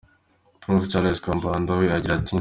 [0.61, 2.33] Prof Charles Kambanda we agira ati: